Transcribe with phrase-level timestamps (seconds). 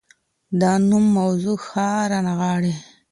[0.61, 2.73] دا نوم موضوع ښه رانغاړي.